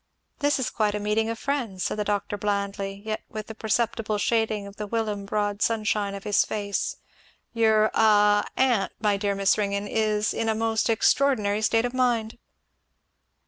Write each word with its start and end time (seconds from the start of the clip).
"This 0.39 0.57
is 0.57 0.71
quite 0.71 0.95
a 0.95 0.99
meeting 0.99 1.29
of 1.29 1.37
friends," 1.37 1.83
said 1.83 1.99
the 1.99 2.03
doctor 2.03 2.35
blandly, 2.35 3.03
yet 3.05 3.21
with 3.29 3.51
a 3.51 3.53
perceptible 3.53 4.17
shading 4.17 4.65
of 4.65 4.77
the 4.77 4.87
whilome 4.87 5.25
broad 5.27 5.61
sunshine 5.61 6.15
of 6.15 6.23
his 6.23 6.43
face. 6.43 6.97
"Your 7.53 7.91
a 7.93 8.43
aunt, 8.57 8.93
my 8.99 9.15
dear 9.15 9.35
Miss 9.35 9.59
Ringgan, 9.59 9.87
is 9.87 10.33
in 10.33 10.49
a 10.49 10.55
most 10.55 10.89
extraordinary 10.89 11.61
state 11.61 11.85
of 11.85 11.93
mind!" 11.93 12.39